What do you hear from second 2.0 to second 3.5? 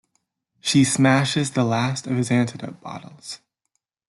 of his antidote bottles.